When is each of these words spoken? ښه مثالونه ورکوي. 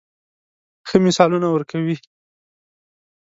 ښه 0.87 0.97
مثالونه 1.05 1.47
ورکوي. 1.51 1.95